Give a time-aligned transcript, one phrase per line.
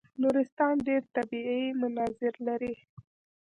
[0.21, 2.73] نورستان ډېر طبیعي مناظر لري.